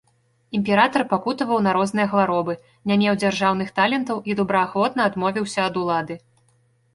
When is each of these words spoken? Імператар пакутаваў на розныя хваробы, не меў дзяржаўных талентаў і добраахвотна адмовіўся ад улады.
Імператар 0.59 1.01
пакутаваў 1.11 1.59
на 1.67 1.73
розныя 1.77 2.07
хваробы, 2.13 2.55
не 2.93 2.97
меў 3.03 3.19
дзяржаўных 3.23 3.69
талентаў 3.77 4.17
і 4.31 4.37
добраахвотна 4.41 5.01
адмовіўся 5.11 5.59
ад 5.69 5.79
улады. 5.85 6.19